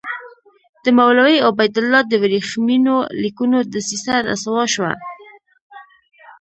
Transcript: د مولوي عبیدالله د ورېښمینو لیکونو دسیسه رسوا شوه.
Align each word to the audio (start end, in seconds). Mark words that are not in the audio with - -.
د 0.83 0.85
مولوي 0.97 1.37
عبیدالله 1.49 2.01
د 2.07 2.13
ورېښمینو 2.23 2.95
لیکونو 3.23 3.57
دسیسه 3.73 4.13
رسوا 4.29 4.63
شوه. 4.73 4.91